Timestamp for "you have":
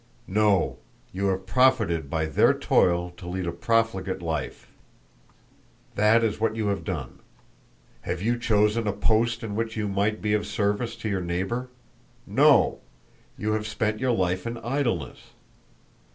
1.13-1.45, 6.55-6.83, 13.37-13.67